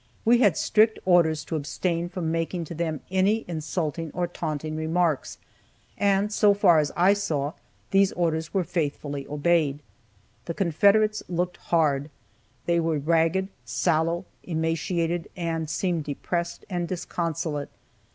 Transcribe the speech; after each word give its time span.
We 0.25 0.39
had 0.39 0.57
strict 0.57 0.97
orders 1.05 1.45
to 1.45 1.55
abstain 1.55 2.09
from 2.09 2.31
making 2.31 2.65
to 2.65 2.73
them 2.73 3.01
any 3.11 3.45
insulting 3.47 4.09
or 4.15 4.25
taunting 4.25 4.75
remarks, 4.75 5.37
and 5.95 6.33
so 6.33 6.55
far 6.55 6.79
as 6.79 6.91
I 6.97 7.13
saw, 7.13 7.53
these 7.91 8.11
orders 8.13 8.51
were 8.51 8.63
faithfully 8.63 9.27
obeyed. 9.27 9.77
The 10.45 10.55
Confederates 10.55 11.21
looked 11.29 11.57
hard. 11.57 12.09
They 12.65 12.79
were 12.79 12.97
ragged, 12.97 13.49
sallow, 13.63 14.25
emaciated, 14.41 15.29
and 15.37 15.69
seemed 15.69 16.03
depressed 16.05 16.65
and 16.67 16.87
disconsolate. 16.87 17.69